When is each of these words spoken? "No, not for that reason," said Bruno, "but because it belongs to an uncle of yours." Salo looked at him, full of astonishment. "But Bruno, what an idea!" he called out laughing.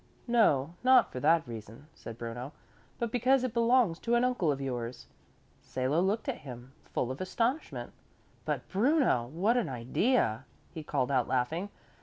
"No, 0.25 0.73
not 0.83 1.11
for 1.11 1.19
that 1.19 1.47
reason," 1.47 1.85
said 1.93 2.17
Bruno, 2.17 2.53
"but 2.97 3.11
because 3.11 3.43
it 3.43 3.53
belongs 3.53 3.99
to 3.99 4.15
an 4.15 4.23
uncle 4.23 4.51
of 4.51 4.59
yours." 4.59 5.05
Salo 5.61 6.01
looked 6.01 6.27
at 6.27 6.39
him, 6.39 6.73
full 6.91 7.11
of 7.11 7.21
astonishment. 7.21 7.93
"But 8.43 8.67
Bruno, 8.67 9.27
what 9.27 9.57
an 9.57 9.69
idea!" 9.69 10.45
he 10.71 10.81
called 10.81 11.11
out 11.11 11.27
laughing. 11.27 11.69